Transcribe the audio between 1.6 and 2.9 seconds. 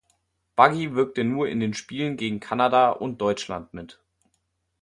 Spielen gegen Kanada